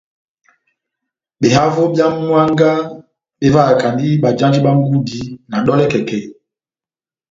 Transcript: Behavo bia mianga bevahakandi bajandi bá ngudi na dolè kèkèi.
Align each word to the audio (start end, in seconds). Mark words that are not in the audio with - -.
Behavo 1.41 1.83
bia 1.93 2.07
mianga 2.17 2.71
bevahakandi 3.39 4.07
bajandi 4.23 4.57
bá 4.65 4.71
ngudi 4.77 5.19
na 5.49 5.57
dolè 5.67 5.85
kèkèi. 5.91 6.25